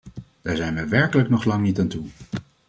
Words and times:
Daar 0.41 0.55
zijn 0.55 0.73
wij 0.75 0.87
werkelijk 0.87 1.29
nog 1.29 1.43
lang 1.45 1.61
niet 1.63 1.79
aan 1.79 1.87
toe. 1.87 2.05